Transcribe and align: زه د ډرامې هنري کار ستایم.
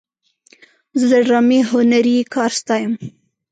زه 0.99 1.05
د 1.11 1.13
ډرامې 1.27 1.59
هنري 1.69 2.17
کار 2.33 2.51
ستایم. 2.61 2.91